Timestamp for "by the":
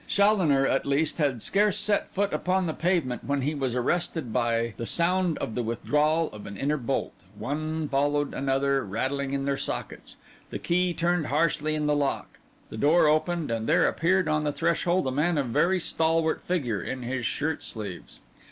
4.33-4.87